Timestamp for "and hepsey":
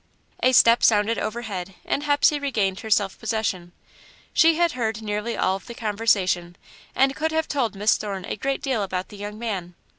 1.85-2.39